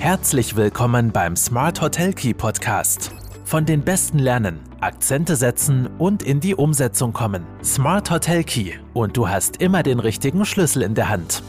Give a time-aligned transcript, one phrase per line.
[0.00, 3.10] Herzlich willkommen beim Smart Hotel Key Podcast.
[3.44, 7.44] Von den Besten lernen, Akzente setzen und in die Umsetzung kommen.
[7.62, 11.42] Smart Hotel Key und du hast immer den richtigen Schlüssel in der Hand.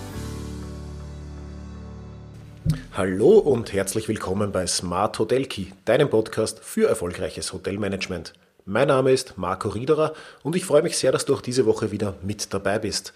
[2.92, 8.34] Hallo und herzlich willkommen bei Smart Hotel Key, deinem Podcast für erfolgreiches Hotelmanagement.
[8.66, 10.14] Mein Name ist Marco Riederer
[10.44, 13.14] und ich freue mich sehr, dass du auch diese Woche wieder mit dabei bist.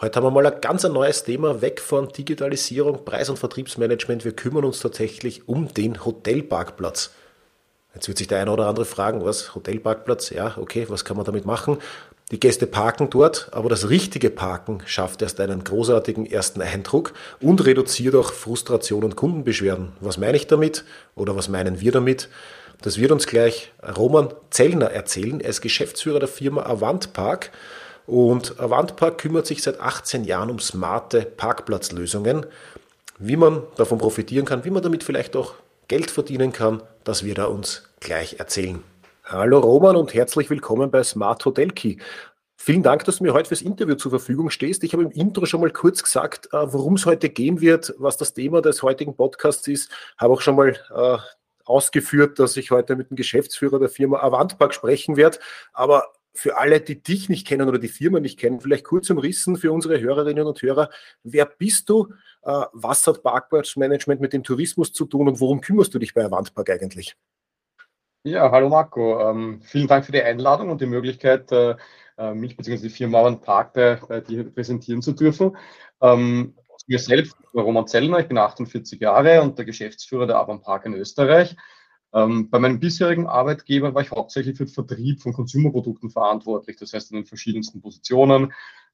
[0.00, 4.24] Heute haben wir mal ein ganz neues Thema, weg von Digitalisierung, Preis- und Vertriebsmanagement.
[4.24, 7.10] Wir kümmern uns tatsächlich um den Hotelparkplatz.
[7.96, 10.30] Jetzt wird sich der eine oder andere fragen, was, Hotelparkplatz?
[10.30, 11.78] Ja, okay, was kann man damit machen?
[12.30, 17.66] Die Gäste parken dort, aber das richtige Parken schafft erst einen großartigen ersten Eindruck und
[17.66, 19.94] reduziert auch Frustration und Kundenbeschwerden.
[20.00, 20.84] Was meine ich damit
[21.16, 22.28] oder was meinen wir damit?
[22.82, 25.40] Das wird uns gleich Roman Zellner erzählen.
[25.40, 27.50] Er ist Geschäftsführer der Firma Avant Park
[28.08, 32.46] und Avantpark kümmert sich seit 18 Jahren um smarte Parkplatzlösungen.
[33.18, 35.54] Wie man davon profitieren kann, wie man damit vielleicht auch
[35.88, 38.82] Geld verdienen kann, das wird er uns gleich erzählen.
[39.24, 41.96] Hallo Roman und herzlich willkommen bei Smart Hotel Key.
[42.56, 44.84] Vielen Dank, dass du mir heute fürs Interview zur Verfügung stehst.
[44.84, 48.16] Ich habe im Intro schon mal kurz gesagt, äh, worum es heute gehen wird, was
[48.16, 49.90] das Thema des heutigen Podcasts ist.
[50.16, 51.18] Habe auch schon mal äh,
[51.66, 55.38] ausgeführt, dass ich heute mit dem Geschäftsführer der Firma Avantpark sprechen werde.
[55.74, 56.06] Aber
[56.38, 59.72] für alle, die dich nicht kennen oder die Firma nicht kennen, vielleicht kurz umrissen für
[59.72, 60.88] unsere Hörerinnen und Hörer.
[61.24, 62.12] Wer bist du?
[62.42, 66.24] Äh, was hat Parkplatzmanagement mit dem Tourismus zu tun und worum kümmerst du dich bei
[66.24, 67.16] Avantpark eigentlich?
[68.22, 69.20] Ja, hallo Marco.
[69.28, 71.74] Ähm, vielen Dank für die Einladung und die Möglichkeit, äh,
[72.16, 72.82] äh mich bzw.
[72.82, 75.56] die Firma Avantpark bei, bei dir präsentieren zu dürfen.
[76.00, 76.54] Ähm,
[76.86, 81.56] mir selbst, Roman Zellner, ich bin 48 Jahre und der Geschäftsführer der Avantpark in Österreich.
[82.14, 86.92] Ähm, bei meinem bisherigen Arbeitgeber war ich hauptsächlich für den Vertrieb von Konsumerprodukten verantwortlich, das
[86.92, 88.52] heißt in den verschiedensten Positionen,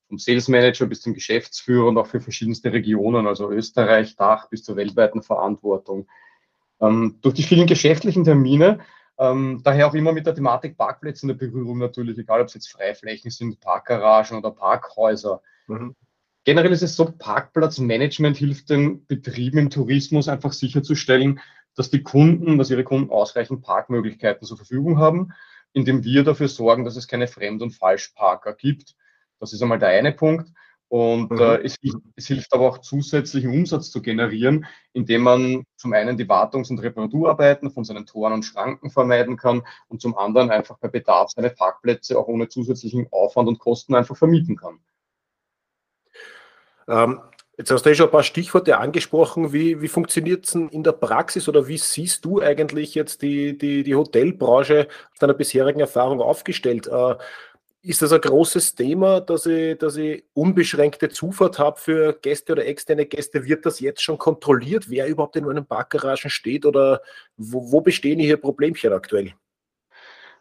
[0.09, 4.65] vom Sales Manager bis zum Geschäftsführer und auch für verschiedenste Regionen, also Österreich, Dach bis
[4.65, 6.07] zur weltweiten Verantwortung.
[6.81, 8.81] Ähm, durch die vielen geschäftlichen Termine,
[9.17, 12.55] ähm, daher auch immer mit der Thematik Parkplätze in der Berührung natürlich, egal ob es
[12.55, 15.41] jetzt Freiflächen sind, Parkgaragen oder Parkhäuser.
[15.69, 15.95] Mhm.
[16.45, 21.41] Generell ist es so, Parkplatzmanagement hilft den Betrieben im Tourismus einfach sicherzustellen,
[21.75, 25.33] dass die Kunden, dass ihre Kunden ausreichend Parkmöglichkeiten zur Verfügung haben,
[25.73, 28.95] indem wir dafür sorgen, dass es keine Fremd- und Falschparker gibt.
[29.41, 30.51] Das ist einmal der eine Punkt.
[30.89, 31.39] Und mhm.
[31.39, 31.77] äh, es,
[32.15, 36.79] es, hilft aber auch zusätzlichen Umsatz zu generieren, indem man zum einen die Wartungs- und
[36.79, 41.51] Reparaturarbeiten von seinen Toren und Schranken vermeiden kann und zum anderen einfach bei Bedarf seine
[41.51, 44.79] Parkplätze auch ohne zusätzlichen Aufwand und Kosten einfach vermieten kann.
[46.87, 47.21] Ähm,
[47.57, 49.53] Jetzt hast du ja schon ein paar Stichworte angesprochen.
[49.53, 53.85] Wie, wie funktioniert es in der Praxis oder wie siehst du eigentlich jetzt die, die,
[53.85, 56.89] die Hotelbranche aus deiner bisherigen Erfahrung aufgestellt?
[56.89, 57.15] Äh,
[57.83, 62.67] ist das ein großes Thema, dass ich, dass ich unbeschränkte Zufahrt habe für Gäste oder
[62.67, 63.45] externe Gäste?
[63.45, 67.03] Wird das jetzt schon kontrolliert, wer überhaupt in meinen Parkgaragen steht oder
[67.37, 69.35] wo, wo bestehen hier Problemchen aktuell?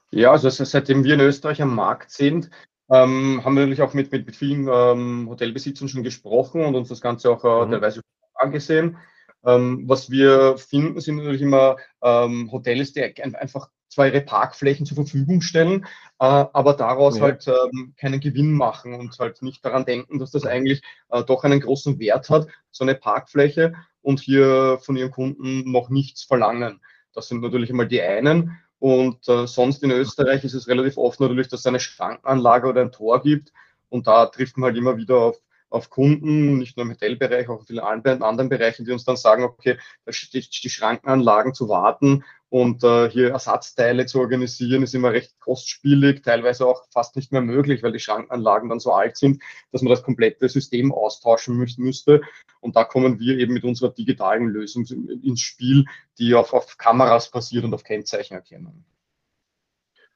[0.09, 2.49] Ja, also seitdem wir in Österreich am Markt sind,
[2.93, 6.89] ähm, haben wir natürlich auch mit, mit, mit vielen ähm, Hotelbesitzern schon gesprochen und uns
[6.89, 7.71] das Ganze auch äh, mhm.
[7.71, 8.01] teilweise
[8.35, 8.97] angesehen.
[9.43, 14.95] Ähm, was wir finden, sind natürlich immer ähm, Hotels, die einfach zwar ihre Parkflächen zur
[14.95, 15.85] Verfügung stellen,
[16.19, 17.23] äh, aber daraus ja.
[17.23, 21.43] halt ähm, keinen Gewinn machen und halt nicht daran denken, dass das eigentlich äh, doch
[21.43, 26.79] einen großen Wert hat, so eine Parkfläche und hier von ihren Kunden noch nichts verlangen.
[27.13, 28.57] Das sind natürlich einmal die einen.
[28.83, 32.81] Und äh, sonst in Österreich ist es relativ oft natürlich, dass es eine Schrankenanlage oder
[32.81, 33.53] ein Tor gibt.
[33.87, 35.37] Und da trifft man halt immer wieder auf,
[35.69, 39.45] auf Kunden, nicht nur im Hotelbereich, auch in vielen anderen Bereichen, die uns dann sagen,
[39.45, 45.39] okay, die, die Schrankenanlagen zu warten und äh, hier Ersatzteile zu organisieren, ist immer recht
[45.39, 49.41] kostspielig, teilweise auch fast nicht mehr möglich, weil die Schrankenanlagen dann so alt sind,
[49.71, 52.21] dass man das komplette System austauschen müsste.
[52.59, 55.85] Und da kommen wir eben mit unserer digitalen Lösung ins Spiel,
[56.19, 58.85] die auf, auf Kameras basiert und auf Kennzeichen erkennen.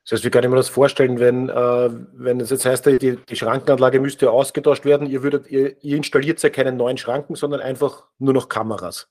[0.04, 3.18] Das heißt, wie kann ich mir das vorstellen, wenn, äh, wenn es jetzt heißt, die,
[3.18, 7.62] die Schrankenanlage müsste ausgetauscht werden, ihr, würdet, ihr, ihr installiert ja keine neuen Schranken, sondern
[7.62, 9.10] einfach nur noch Kameras.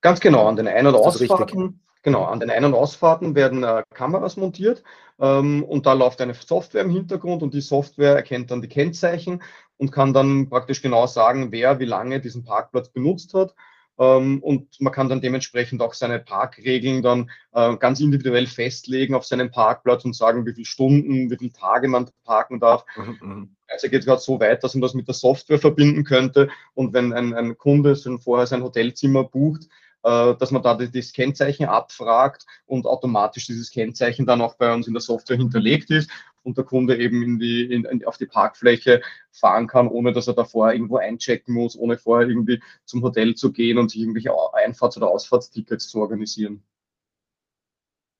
[0.00, 3.84] Ganz genau, an den Ein- und Ausfahrten Genau, an den Ein- und Ausfahrten werden äh,
[3.94, 4.82] Kameras montiert
[5.20, 9.42] ähm, und da läuft eine Software im Hintergrund und die Software erkennt dann die Kennzeichen
[9.76, 13.54] und kann dann praktisch genau sagen, wer wie lange diesen Parkplatz benutzt hat.
[13.98, 19.24] Ähm, und man kann dann dementsprechend auch seine Parkregeln dann äh, ganz individuell festlegen auf
[19.24, 22.84] seinem Parkplatz und sagen, wie viele Stunden, wie viele Tage man parken darf.
[22.96, 23.18] Mhm.
[23.20, 23.56] mhm.
[23.68, 26.50] Also geht es gerade so weit, dass man das mit der Software verbinden könnte.
[26.74, 29.68] Und wenn ein, ein Kunde schon vorher sein Hotelzimmer bucht,
[30.02, 34.94] dass man da das Kennzeichen abfragt und automatisch dieses Kennzeichen dann auch bei uns in
[34.94, 36.10] der Software hinterlegt ist.
[36.42, 39.00] und der Kunde eben in die, in, in, auf die Parkfläche
[39.30, 43.52] fahren kann, ohne dass er davor irgendwo einchecken muss, ohne vorher irgendwie zum Hotel zu
[43.52, 46.62] gehen und sich irgendwelche Einfahrts- oder Ausfahrtstickets zu organisieren.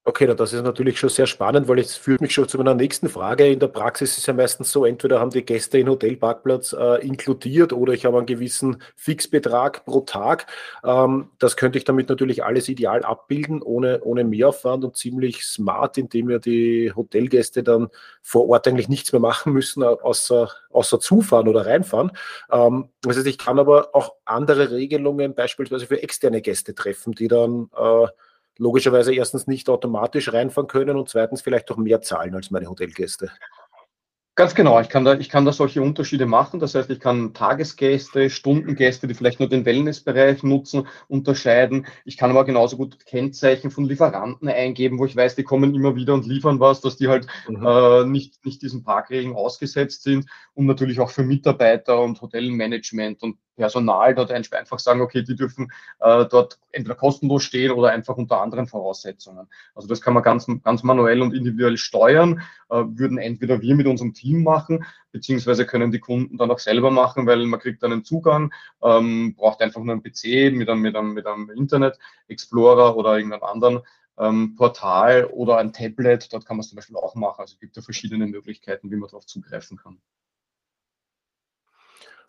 [0.04, 3.08] Okay, das ist natürlich schon sehr spannend, weil es führt mich schon zu meiner nächsten
[3.08, 3.46] Frage.
[3.46, 7.72] In der Praxis ist ja meistens so, entweder haben die Gäste den Hotelparkplatz äh, inkludiert
[7.72, 10.46] oder ich habe einen gewissen Fixbetrag pro Tag.
[10.82, 15.96] Ähm, das könnte ich damit natürlich alles ideal abbilden, ohne, ohne Mehraufwand und ziemlich smart,
[15.96, 17.86] indem ja die Hotelgäste dann
[18.22, 22.10] vor Ort eigentlich nichts mehr machen müssen, außer, außer zufahren oder reinfahren.
[22.50, 27.28] Ähm, das heißt, ich kann aber auch andere Regelungen beispielsweise für externe Gäste treffen, die
[27.28, 28.08] dann äh,
[28.58, 33.30] logischerweise erstens nicht automatisch reinfahren können und zweitens vielleicht auch mehr zahlen als meine Hotelgäste.
[34.34, 36.58] Ganz genau, ich kann, da, ich kann da solche Unterschiede machen.
[36.58, 41.86] Das heißt, ich kann Tagesgäste, Stundengäste, die vielleicht nur den Wellnessbereich nutzen, unterscheiden.
[42.06, 45.96] Ich kann aber genauso gut Kennzeichen von Lieferanten eingeben, wo ich weiß, die kommen immer
[45.96, 47.66] wieder und liefern was, dass die halt mhm.
[47.66, 50.26] äh, nicht, nicht diesen Parkregeln ausgesetzt sind.
[50.54, 55.72] Und natürlich auch für Mitarbeiter und Hotelmanagement und Personal dort einfach sagen, okay, die dürfen
[56.00, 59.46] äh, dort entweder kostenlos stehen oder einfach unter anderen Voraussetzungen.
[59.74, 63.86] Also das kann man ganz, ganz manuell und individuell steuern, äh, würden entweder wir mit
[63.86, 67.92] unserem Team machen, beziehungsweise können die Kunden dann auch selber machen, weil man kriegt dann
[67.92, 68.52] einen Zugang,
[68.82, 73.16] ähm, braucht einfach nur einen PC mit einem, mit einem, mit einem Internet Explorer oder
[73.16, 73.80] irgendeinem anderen
[74.18, 77.40] ähm, Portal oder ein Tablet, dort kann man es zum Beispiel auch machen.
[77.40, 79.98] Also es gibt ja verschiedene Möglichkeiten, wie man darauf zugreifen kann.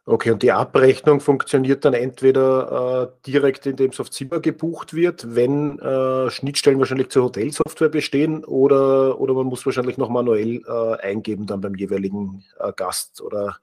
[0.06, 5.34] Okay, und die Abrechnung funktioniert dann entweder äh, direkt, indem es auf Zimmer gebucht wird,
[5.34, 11.02] wenn äh, Schnittstellen wahrscheinlich zur Hotelsoftware bestehen, oder, oder man muss wahrscheinlich noch manuell äh,
[11.02, 13.58] eingeben dann beim jeweiligen äh, Gast oder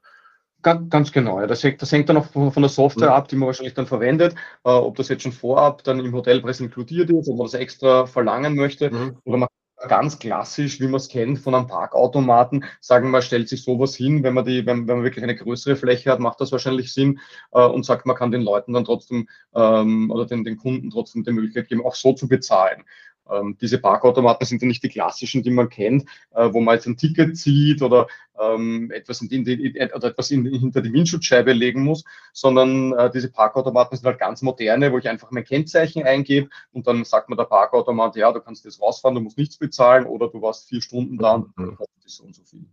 [0.63, 1.47] Ganz, genau, ja.
[1.47, 3.15] Das, hängt, das hängt dann auch von, von der Software mhm.
[3.15, 6.59] ab, die man wahrscheinlich dann verwendet, äh, ob das jetzt schon vorab dann im Hotelpreis
[6.59, 9.17] inkludiert ist, ob man das extra verlangen möchte, mhm.
[9.23, 9.49] oder man
[9.87, 14.23] ganz klassisch, wie man es kennt von einem Parkautomaten, sagen wir, stellt sich sowas hin,
[14.23, 17.19] wenn man die, wenn, wenn man wirklich eine größere Fläche hat, macht das wahrscheinlich Sinn
[17.51, 21.23] äh, und sagt, man kann den Leuten dann trotzdem ähm, oder den, den Kunden trotzdem
[21.23, 22.83] die Möglichkeit geben, auch so zu bezahlen.
[23.31, 26.87] Ähm, diese Parkautomaten sind ja nicht die klassischen, die man kennt, äh, wo man jetzt
[26.87, 28.07] ein Ticket zieht oder
[28.39, 33.31] ähm, etwas, in die, oder etwas in, hinter die Windschutzscheibe legen muss, sondern äh, diese
[33.31, 37.35] Parkautomaten sind halt ganz moderne, wo ich einfach mein Kennzeichen eingebe und dann sagt mir
[37.35, 40.81] der Parkautomat, ja, du kannst jetzt rausfahren, du musst nichts bezahlen oder du warst vier
[40.81, 41.75] Stunden da und mhm.
[41.75, 42.65] kostet so und so viel.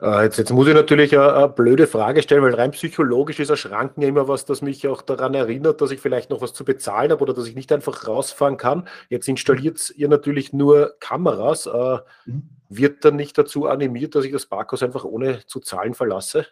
[0.00, 3.50] Äh, jetzt, jetzt, muss ich natürlich eine, eine, blöde Frage stellen, weil rein psychologisch ist
[3.50, 6.52] ein Schranken ja immer was, das mich auch daran erinnert, dass ich vielleicht noch was
[6.52, 8.88] zu bezahlen habe oder dass ich nicht einfach rausfahren kann.
[9.08, 11.66] Jetzt installiert ihr natürlich nur Kameras.
[11.66, 12.50] Äh, mhm.
[12.68, 16.46] Wird dann nicht dazu animiert, dass ich das Parkhaus einfach ohne zu zahlen verlasse?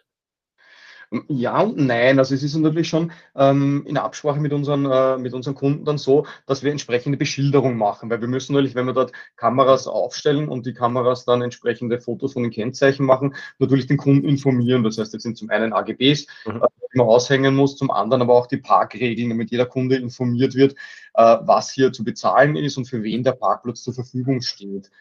[1.27, 2.19] Ja und nein.
[2.19, 5.97] Also es ist natürlich schon ähm, in Absprache mit unseren, äh, mit unseren Kunden dann
[5.97, 10.49] so, dass wir entsprechende Beschilderung machen, weil wir müssen natürlich, wenn wir dort Kameras aufstellen
[10.49, 14.83] und die Kameras dann entsprechende Fotos von den Kennzeichen machen, natürlich den Kunden informieren.
[14.83, 16.61] Das heißt, jetzt sind zum einen AGBs, mhm.
[16.63, 20.55] äh, die man aushängen muss, zum anderen aber auch die Parkregeln, damit jeder Kunde informiert
[20.55, 20.73] wird,
[21.13, 24.91] äh, was hier zu bezahlen ist und für wen der Parkplatz zur Verfügung steht.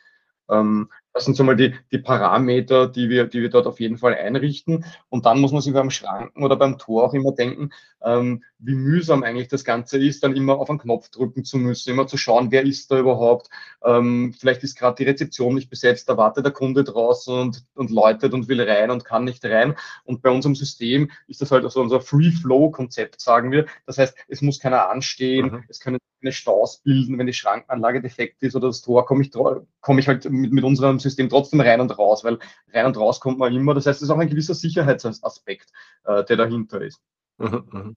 [0.51, 3.99] Ähm, das sind so mal die, die Parameter, die wir, die wir dort auf jeden
[3.99, 4.85] Fall einrichten.
[5.09, 7.71] Und dann muss man sich beim Schranken oder beim Tor auch immer denken,
[8.03, 11.91] ähm, wie mühsam eigentlich das Ganze ist, dann immer auf einen Knopf drücken zu müssen,
[11.91, 13.49] immer zu schauen, wer ist da überhaupt.
[13.85, 17.91] Ähm, vielleicht ist gerade die Rezeption nicht besetzt, da wartet der Kunde draußen und, und
[17.91, 19.77] läutet und will rein und kann nicht rein.
[20.03, 23.67] Und bei unserem System ist das halt so unser Free-Flow-Konzept, sagen wir.
[23.87, 25.65] Das heißt, es muss keiner anstehen, mhm.
[25.69, 29.31] es können keine Staus bilden, wenn die Schrankenanlage defekt ist oder das Tor, komme ich,
[29.31, 32.39] komme ich halt mit, mit unserem System trotzdem rein und raus, weil
[32.73, 33.75] rein und raus kommt man immer.
[33.75, 35.71] Das heißt, es ist auch ein gewisser Sicherheitsaspekt,
[36.05, 37.01] äh, der dahinter ist.
[37.39, 37.97] Mhm.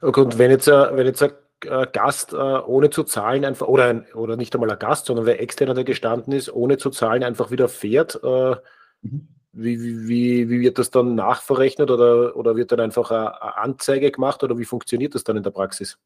[0.00, 1.32] Okay, und wenn jetzt, äh, wenn jetzt ein
[1.92, 5.40] Gast äh, ohne zu zahlen einfach, oder, ein, oder nicht einmal ein Gast, sondern wer
[5.40, 8.56] externer da gestanden ist, ohne zu zahlen einfach wieder fährt, äh,
[9.02, 9.28] mhm.
[9.52, 14.42] wie, wie, wie wird das dann nachverrechnet oder, oder wird dann einfach eine Anzeige gemacht
[14.42, 15.98] oder wie funktioniert das dann in der Praxis?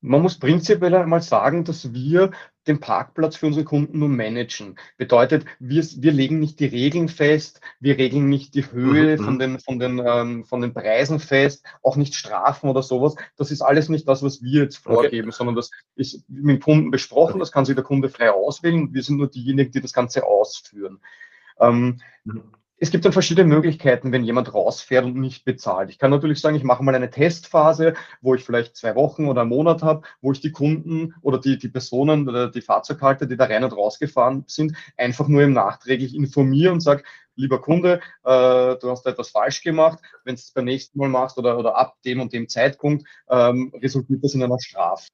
[0.00, 2.30] Man muss prinzipiell einmal sagen, dass wir
[2.68, 4.76] den Parkplatz für unsere Kunden nur managen.
[4.96, 9.24] Bedeutet, wir, wir legen nicht die Regeln fest, wir regeln nicht die Höhe mhm.
[9.24, 9.38] von, mhm.
[9.38, 13.16] den, von, den, ähm, von den Preisen fest, auch nicht Strafen oder sowas.
[13.36, 15.36] Das ist alles nicht das, was wir jetzt vorgeben, okay.
[15.36, 18.92] sondern das ist mit dem Kunden besprochen, das kann sich der Kunde frei auswählen.
[18.92, 21.00] Wir sind nur diejenigen, die das Ganze ausführen.
[21.60, 22.42] Ähm, mhm
[22.80, 25.90] es gibt dann verschiedene Möglichkeiten, wenn jemand rausfährt und nicht bezahlt.
[25.90, 29.40] Ich kann natürlich sagen, ich mache mal eine Testphase, wo ich vielleicht zwei Wochen oder
[29.40, 33.36] einen Monat habe, wo ich die Kunden oder die, die Personen oder die Fahrzeughalter, die
[33.36, 37.02] da rein und rausgefahren sind, einfach nur im nachträglich informiere und sage,
[37.34, 39.98] lieber Kunde, äh, du hast etwas falsch gemacht.
[40.24, 43.72] Wenn du es beim nächsten Mal machst oder, oder ab dem und dem Zeitpunkt, ähm,
[43.80, 45.10] resultiert das in einer Strafe.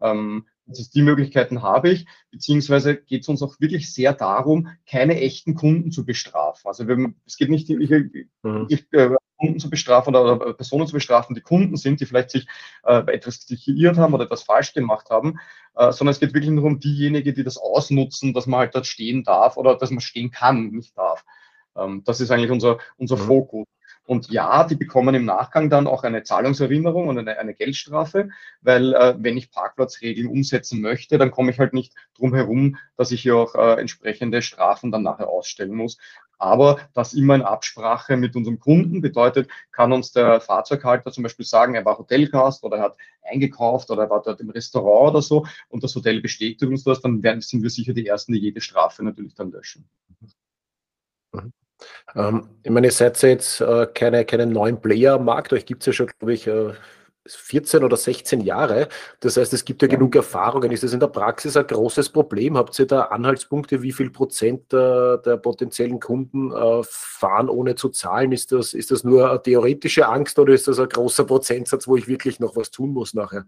[0.00, 5.20] Ähm, Also die Möglichkeiten habe ich, beziehungsweise geht es uns auch wirklich sehr darum, keine
[5.20, 6.68] echten Kunden zu bestrafen.
[6.68, 7.90] Also wir, es geht nicht, ich,
[8.42, 8.66] mhm.
[8.68, 12.30] ich, äh, Kunden zu bestrafen oder, oder, Personen zu bestrafen, die Kunden sind, die vielleicht
[12.30, 12.46] sich
[12.84, 15.40] äh, etwas geirrt haben oder etwas falsch gemacht haben,
[15.74, 18.86] äh, sondern es geht wirklich nur um diejenigen, die das ausnutzen, dass man halt dort
[18.86, 21.24] stehen darf oder dass man stehen kann, nicht darf.
[21.76, 23.22] Ähm, das ist eigentlich unser, unser mhm.
[23.22, 23.66] Fokus.
[24.06, 28.30] Und ja, die bekommen im Nachgang dann auch eine Zahlungserinnerung und eine, eine Geldstrafe,
[28.60, 33.12] weil äh, wenn ich Parkplatzregeln umsetzen möchte, dann komme ich halt nicht drum herum, dass
[33.12, 35.96] ich hier auch äh, entsprechende Strafen dann nachher ausstellen muss.
[36.38, 41.44] Aber das immer in Absprache mit unserem Kunden bedeutet, kann uns der Fahrzeughalter zum Beispiel
[41.44, 45.22] sagen, er war Hotelgast oder er hat eingekauft oder er war dort im Restaurant oder
[45.22, 48.40] so und das Hotel bestätigt uns das, dann werden, sind wir sicher die Ersten, die
[48.40, 49.88] jede Strafe natürlich dann löschen.
[51.32, 51.52] Mhm.
[52.14, 55.82] Ähm, ich meine, ihr seid jetzt äh, keine, keine neuen Player am Markt, euch gibt
[55.82, 56.72] es ja schon, glaube ich, äh,
[57.26, 58.88] 14 oder 16 Jahre.
[59.20, 60.72] Das heißt, es gibt ja, ja, genug Erfahrungen.
[60.72, 62.56] Ist das in der Praxis ein großes Problem?
[62.56, 67.90] Habt ihr da Anhaltspunkte, wie viel Prozent der, der potenziellen Kunden äh, fahren ohne zu
[67.90, 68.32] zahlen?
[68.32, 71.96] Ist das, ist das nur eine theoretische Angst oder ist das ein großer Prozentsatz, wo
[71.96, 73.44] ich wirklich noch was tun muss nachher?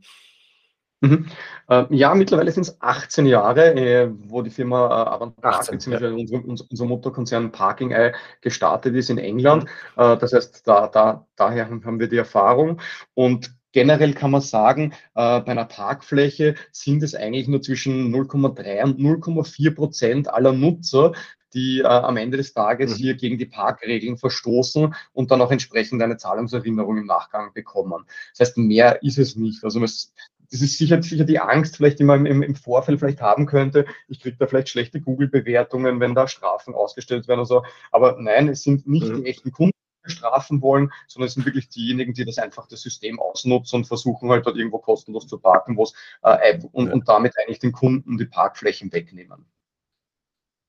[1.03, 1.27] Mhm.
[1.69, 6.09] Äh, ja, mittlerweile sind es 18 Jahre, äh, wo die Firma äh, Avant Park, beziehungsweise
[6.09, 6.39] ja.
[6.39, 9.65] unser, unser, Motorkonzern Parking Eye gestartet ist in England.
[9.97, 10.03] Mhm.
[10.03, 12.81] Äh, das heißt, da, da, daher haben wir die Erfahrung.
[13.15, 18.85] Und generell kann man sagen, äh, bei einer Parkfläche sind es eigentlich nur zwischen 0,3
[18.85, 21.13] und 0,4 Prozent aller Nutzer,
[21.55, 22.97] die äh, am Ende des Tages mhm.
[22.97, 28.05] hier gegen die Parkregeln verstoßen und dann auch entsprechend eine Zahlungserinnerung im Nachgang bekommen.
[28.33, 29.65] Das heißt, mehr ist es nicht.
[29.65, 30.13] Also es,
[30.53, 33.87] das ist sicher, sicher die Angst, vielleicht, die man im, im Vorfeld vielleicht haben könnte.
[34.07, 37.65] Ich kriege da vielleicht schlechte Google-Bewertungen, wenn da Strafen ausgestellt werden oder so.
[37.91, 39.25] Aber nein, es sind nicht mhm.
[39.25, 39.73] die echten Kunden,
[40.07, 43.87] die strafen wollen, sondern es sind wirklich diejenigen, die das einfach das System ausnutzen und
[43.87, 45.89] versuchen halt dort irgendwo kostenlos zu parken, wo
[46.23, 46.93] äh, und, ja.
[46.93, 49.47] und damit eigentlich den Kunden die Parkflächen wegnehmen.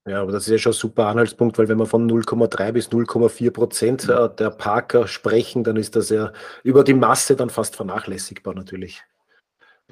[0.08, 2.90] Ja, aber das ist ja schon ein super Anhaltspunkt, weil wenn wir von 0,3 bis
[2.90, 6.32] 0,4 Prozent äh, der Parker sprechen, dann ist das ja
[6.64, 9.04] über die Masse dann fast vernachlässigbar natürlich.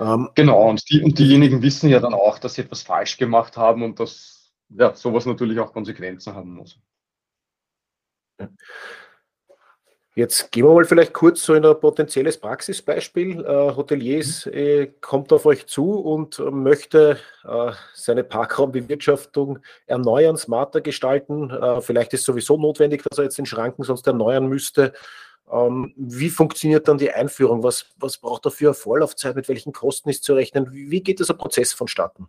[0.01, 3.55] Ähm, genau, und, die, und diejenigen wissen ja dann auch, dass sie etwas falsch gemacht
[3.55, 6.79] haben und dass ja, sowas natürlich auch Konsequenzen haben muss.
[10.15, 13.45] Jetzt gehen wir mal vielleicht kurz so in ein potenzielles Praxisbeispiel.
[13.45, 14.53] Äh, Hoteliers mhm.
[14.53, 21.51] äh, kommt auf euch zu und möchte äh, seine Parkraumbewirtschaftung erneuern, smarter gestalten.
[21.51, 24.93] Äh, vielleicht ist sowieso notwendig, dass er jetzt den Schranken sonst erneuern müsste.
[25.51, 27.63] Ähm, wie funktioniert dann die Einführung?
[27.63, 29.35] Was, was braucht er für eine Vorlaufzeit?
[29.35, 30.71] Mit welchen Kosten ist zu rechnen?
[30.71, 32.27] Wie geht dieser Prozess vonstatten?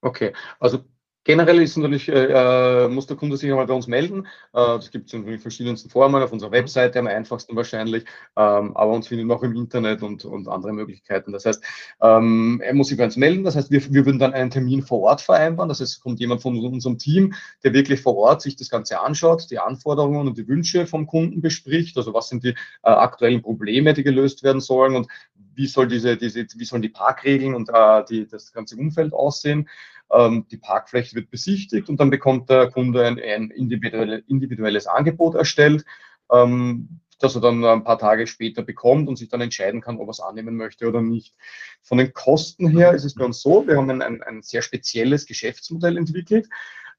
[0.00, 0.84] Okay, also
[1.28, 4.26] Generell ist natürlich, äh, äh, muss der Kunde sich einmal bei uns melden.
[4.54, 8.04] Äh, das gibt es in verschiedensten Formen, auf unserer Webseite am einfachsten wahrscheinlich,
[8.34, 11.32] ähm, aber uns findet man auch im Internet und, und andere Möglichkeiten.
[11.32, 11.62] Das heißt,
[12.00, 13.44] ähm, er muss sich bei uns melden.
[13.44, 15.68] Das heißt, wir, wir würden dann einen Termin vor Ort vereinbaren.
[15.68, 18.98] Das heißt, es kommt jemand von unserem Team, der wirklich vor Ort sich das Ganze
[18.98, 21.98] anschaut, die Anforderungen und die Wünsche vom Kunden bespricht.
[21.98, 22.54] Also was sind die äh,
[22.84, 25.08] aktuellen Probleme, die gelöst werden sollen und
[25.58, 29.68] wie soll diese, diese, wie sollen die Parkregeln und äh, die, das ganze Umfeld aussehen.
[30.10, 35.34] Ähm, die Parkfläche wird besichtigt und dann bekommt der Kunde ein, ein individuelle, individuelles Angebot
[35.34, 35.84] erstellt,
[36.32, 40.08] ähm, das er dann ein paar Tage später bekommt und sich dann entscheiden kann, ob
[40.08, 41.34] er es annehmen möchte oder nicht.
[41.82, 44.62] Von den Kosten her ist es bei uns so, wir haben ein, ein, ein sehr
[44.62, 46.48] spezielles Geschäftsmodell entwickelt,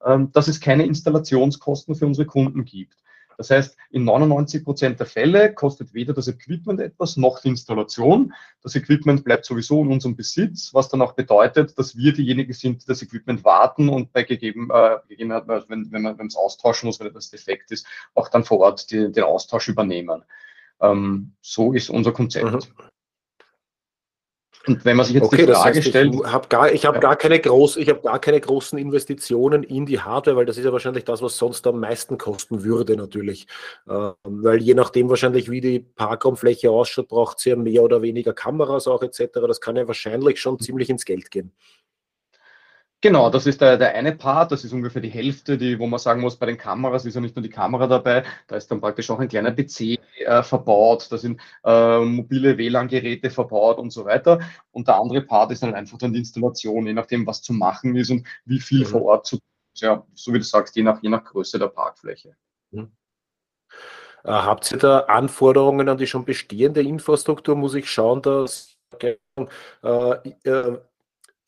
[0.05, 2.95] ähm, dass es keine Installationskosten für unsere Kunden gibt.
[3.39, 8.33] Das heißt, in 99 Prozent der Fälle kostet weder das Equipment etwas noch die Installation.
[8.61, 12.81] Das Equipment bleibt sowieso in unserem Besitz, was dann auch bedeutet, dass wir diejenigen sind,
[12.81, 16.87] die das Equipment warten und bei gegeben, äh, Gegebenheit, also wenn, wenn man es austauschen
[16.87, 20.25] muss, wenn etwas defekt ist, auch dann vor Ort die, den Austausch übernehmen.
[20.81, 22.51] Ähm, so ist unser Konzept.
[22.51, 22.88] Mhm.
[24.69, 26.13] Und wenn man sich jetzt okay, die Frage das heißt, stellt.
[26.13, 26.99] Ich habe gar, hab ja.
[26.99, 30.71] gar, keine groß, hab gar keine großen Investitionen in die Hardware, weil das ist ja
[30.71, 33.47] wahrscheinlich das, was sonst am meisten kosten würde, natürlich.
[33.89, 38.33] Ähm, weil je nachdem wahrscheinlich, wie die Parkraumfläche ausschaut, braucht sie ja mehr oder weniger
[38.33, 39.39] Kameras auch etc.
[39.47, 41.51] Das kann ja wahrscheinlich schon ziemlich ins Geld gehen.
[43.01, 45.99] Genau, das ist der, der eine Part, das ist ungefähr die Hälfte, die, wo man
[45.99, 48.81] sagen muss, bei den Kameras ist ja nicht nur die Kamera dabei, da ist dann
[48.81, 54.03] praktisch auch ein kleiner PC äh, verbaut, da sind äh, mobile WLAN-Geräte verbaut und so
[54.03, 54.39] weiter.
[54.71, 57.95] Und der andere Part ist dann einfach dann die Installation, je nachdem, was zu machen
[57.95, 58.89] ist und wie viel mhm.
[58.89, 59.39] vor Ort zu
[59.75, 62.35] ja, so wie du sagst, je nach, je nach Größe der Parkfläche.
[62.71, 62.91] Mhm.
[64.23, 67.55] Äh, habt ihr da Anforderungen an die schon bestehende Infrastruktur?
[67.55, 69.15] Muss ich schauen, dass äh,
[69.81, 70.77] äh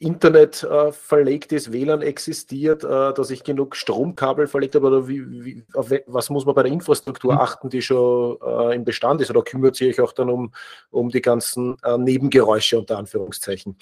[0.01, 5.45] Internet äh, verlegt ist, WLAN existiert, äh, dass ich genug Stromkabel verlegt habe oder wie,
[5.45, 7.39] wie, auf was muss man bei der Infrastruktur mhm.
[7.39, 10.51] achten, die schon äh, im Bestand ist oder kümmert sich euch auch dann um,
[10.89, 13.77] um die ganzen äh, Nebengeräusche unter Anführungszeichen?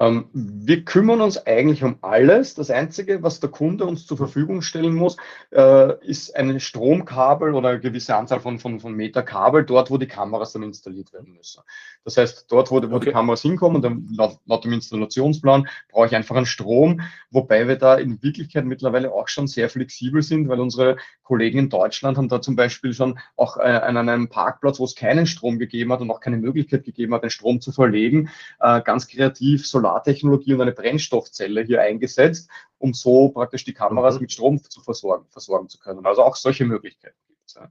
[0.00, 2.54] Ähm, wir kümmern uns eigentlich um alles.
[2.54, 5.16] Das Einzige, was der Kunde uns zur Verfügung stellen muss,
[5.50, 9.98] äh, ist ein Stromkabel oder eine gewisse Anzahl von, von, von Meter Kabel, dort, wo
[9.98, 11.62] die Kameras dann installiert werden müssen.
[12.04, 13.06] Das heißt, dort, wo, wo okay.
[13.06, 17.00] die Kameras hinkommen, dann laut, laut, dem Installationsplan, brauche ich einfach einen Strom,
[17.30, 21.68] wobei wir da in Wirklichkeit mittlerweile auch schon sehr flexibel sind, weil unsere Kollegen in
[21.68, 25.58] Deutschland haben da zum Beispiel schon auch äh, an einem Parkplatz, wo es keinen Strom
[25.58, 29.66] gegeben hat und auch keine Möglichkeit gegeben hat, den Strom zu verlegen, äh, ganz kreativ
[29.66, 34.22] Solar Solartechnologie und eine Brennstoffzelle hier eingesetzt, um so praktisch die Kameras mhm.
[34.22, 36.04] mit Strom zu versorgen, versorgen zu können.
[36.04, 37.54] Also auch solche Möglichkeiten gibt es.
[37.54, 37.70] Ja.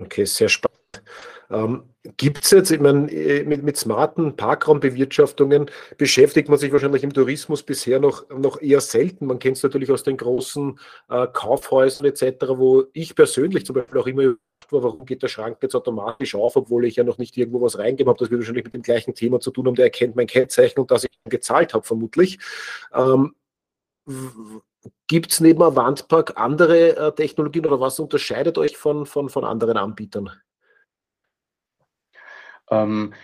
[0.00, 0.78] Okay, sehr spannend.
[1.50, 1.84] Ähm,
[2.16, 7.12] Gibt es jetzt, ich meine, äh, mit, mit smarten Parkraumbewirtschaftungen beschäftigt man sich wahrscheinlich im
[7.12, 9.26] Tourismus bisher noch, noch eher selten.
[9.26, 13.98] Man kennt es natürlich aus den großen äh, Kaufhäusern etc., wo ich persönlich zum Beispiel
[13.98, 14.34] auch immer
[14.70, 17.78] war, warum geht der Schrank jetzt automatisch auf, obwohl ich ja noch nicht irgendwo was
[17.78, 18.18] reingegeben habe.
[18.18, 20.90] Das wird wahrscheinlich mit dem gleichen Thema zu tun haben, der erkennt mein Kennzeichen und
[20.90, 22.38] dass ich gezahlt habe, vermutlich.
[22.92, 23.34] Ähm,
[25.06, 29.76] Gibt es neben Avantpark andere äh, Technologien oder was unterscheidet euch von, von, von anderen
[29.76, 30.30] Anbietern?
[32.70, 33.14] Ähm,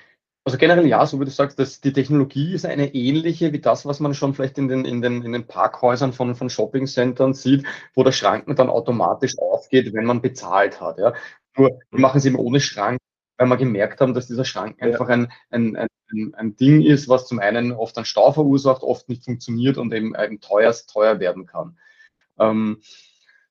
[0.45, 3.87] also generell ja, so wie du sagst, dass die Technologie ist eine ähnliche wie das,
[3.87, 7.67] was man schon vielleicht in den, in den, in den Parkhäusern von, von Shoppingcentern sieht,
[7.95, 10.99] wo der Schranken dann automatisch aufgeht, wenn man bezahlt hat.
[10.99, 11.15] Ja.
[11.57, 12.99] Nur wir machen es eben ohne Schrank,
[13.39, 17.27] weil wir gemerkt haben, dass dieser Schrank einfach ein, ein, ein, ein Ding ist, was
[17.27, 21.47] zum einen oft einen Stau verursacht, oft nicht funktioniert und eben, eben teuer, teuer werden
[21.47, 21.79] kann.
[22.39, 22.83] Ähm,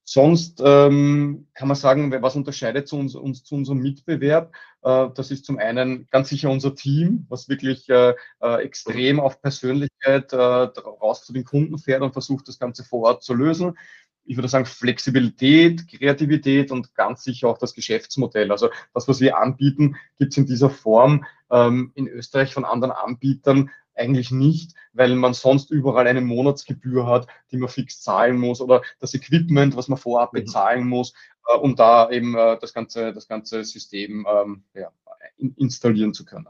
[0.05, 4.53] Sonst ähm, kann man sagen, was unterscheidet zu uns, uns zu unserem Mitbewerb?
[4.83, 9.41] Äh, das ist zum einen ganz sicher unser Team, was wirklich äh, äh, extrem auf
[9.41, 13.77] Persönlichkeit raus zu den Kunden fährt und versucht, das Ganze vor Ort zu lösen.
[14.25, 18.51] Ich würde sagen, Flexibilität, Kreativität und ganz sicher auch das Geschäftsmodell.
[18.51, 22.91] Also das, was wir anbieten, gibt es in dieser Form ähm, in Österreich von anderen
[22.91, 28.61] Anbietern eigentlich nicht, weil man sonst überall eine Monatsgebühr hat, die man fix zahlen muss
[28.61, 30.39] oder das Equipment, was man vorab mhm.
[30.39, 31.13] bezahlen muss,
[31.47, 34.91] äh, um da eben äh, das, ganze, das ganze System ähm, ja,
[35.37, 36.47] in, installieren zu können.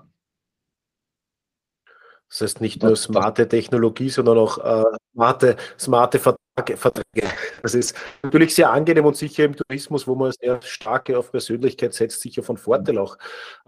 [2.30, 7.30] Das heißt nicht nur smarte Technologie, sondern auch äh, smarte, smarte Verträge.
[7.62, 11.94] Das ist natürlich sehr angenehm und sicher im Tourismus, wo man sehr starke auf Persönlichkeit
[11.94, 13.20] setzt, sicher von Vorteil auch.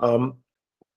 [0.02, 0.44] Ähm,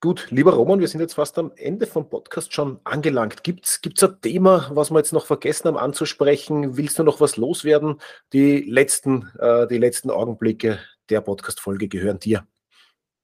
[0.00, 3.42] Gut, lieber Roman, wir sind jetzt fast am Ende vom Podcast schon angelangt.
[3.42, 6.76] Gibt es ein Thema, was wir jetzt noch vergessen haben anzusprechen?
[6.76, 8.00] Willst du noch was loswerden?
[8.32, 10.78] Die letzten, äh, die letzten Augenblicke
[11.10, 12.46] der Podcast-Folge gehören dir.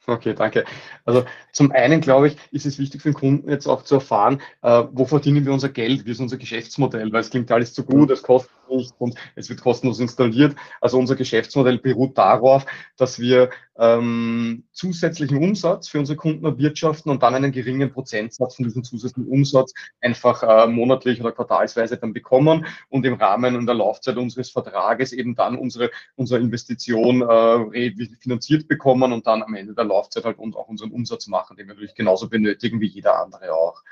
[0.08, 0.64] Okay, danke.
[1.04, 4.42] Also zum einen, glaube ich, ist es wichtig für den Kunden jetzt auch zu erfahren,
[4.62, 7.84] äh, wo verdienen wir unser Geld, wie ist unser Geschäftsmodell, weil es klingt alles zu
[7.84, 10.54] gut, es kostet nicht und es wird kostenlos installiert.
[10.80, 17.22] Also unser Geschäftsmodell beruht darauf, dass wir ähm, zusätzlichen Umsatz für unsere Kunden erwirtschaften und
[17.22, 22.66] dann einen geringen Prozentsatz von diesem zusätzlichen Umsatz einfach äh, monatlich oder quartalsweise dann bekommen
[22.88, 28.68] und im Rahmen und der Laufzeit unseres Vertrages eben dann unsere, unsere Investition äh, finanziert
[28.68, 31.74] bekommen und dann am Ende der Laufzeit halt und auch unseren Umsatz machen, den wir
[31.74, 33.82] natürlich genauso benötigen wie jeder andere auch.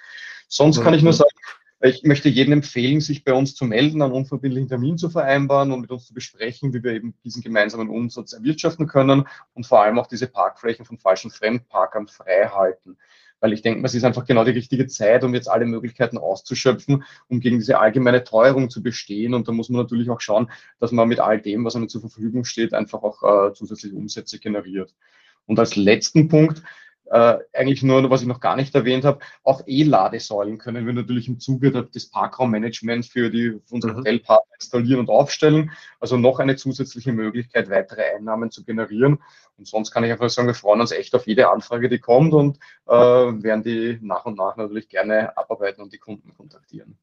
[0.49, 1.31] Sonst kann ich nur sagen,
[1.83, 5.81] ich möchte jedem empfehlen, sich bei uns zu melden, einen unverbindlichen Termin zu vereinbaren und
[5.81, 9.99] mit uns zu besprechen, wie wir eben diesen gemeinsamen Umsatz erwirtschaften können und vor allem
[9.99, 12.99] auch diese Parkflächen von falschen Fremdparkern frei halten.
[13.41, 17.03] Weil ich denke, es ist einfach genau die richtige Zeit, um jetzt alle Möglichkeiten auszuschöpfen,
[17.27, 19.35] um gegen diese allgemeine Teuerung zu bestehen.
[19.35, 22.03] Und da muss man natürlich auch schauen, dass man mit all dem, was einem zur
[22.03, 24.95] Verfügung steht, einfach auch äh, zusätzliche Umsätze generiert.
[25.47, 26.63] Und als letzten Punkt,
[27.07, 31.29] äh, eigentlich nur, was ich noch gar nicht erwähnt habe, auch E-Ladesäulen können wir natürlich
[31.29, 33.99] im Zuge des Parkraummanagements für, die, für unsere mhm.
[33.99, 35.73] Hotelpartner installieren und aufstellen.
[36.01, 39.19] Also noch eine zusätzliche Möglichkeit, weitere Einnahmen zu generieren.
[39.59, 42.33] Und sonst kann ich einfach sagen, wir freuen uns echt auf jede Anfrage, die kommt
[42.33, 46.97] und äh, werden die nach und nach natürlich gerne abarbeiten und die Kunden kontaktieren.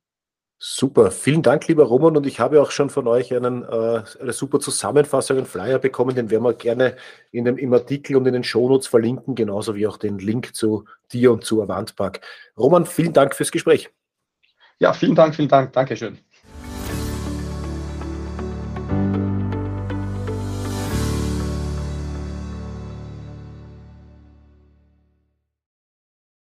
[0.62, 2.18] Super, vielen Dank, lieber Roman.
[2.18, 6.16] Und ich habe auch schon von euch einen, äh, eine super Zusammenfassung, einen Flyer bekommen.
[6.16, 6.98] Den werden wir gerne
[7.32, 10.84] in dem, im Artikel und in den Shownotes verlinken, genauso wie auch den Link zu
[11.14, 12.20] dir und zu Avantpark.
[12.58, 13.90] Roman, vielen Dank fürs Gespräch.
[14.80, 15.72] Ja, vielen Dank, vielen Dank.
[15.72, 16.20] Dankeschön.